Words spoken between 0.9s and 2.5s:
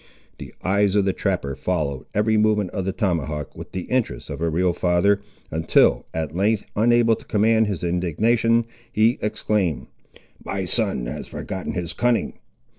of the trapper, followed every